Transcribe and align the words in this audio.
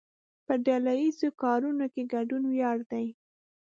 په 0.45 0.53
ډله 0.65 0.93
ایزو 1.01 1.29
کارونو 1.43 1.85
کې 1.93 2.03
ګډون 2.13 2.43
ویاړ 2.51 2.77
دی. 2.91 3.07